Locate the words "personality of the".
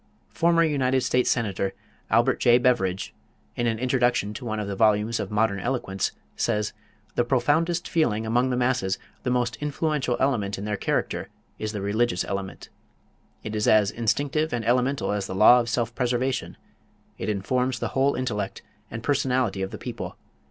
19.03-19.77